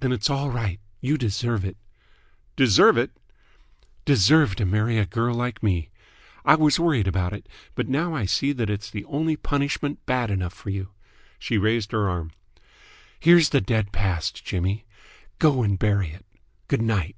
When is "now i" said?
7.88-8.26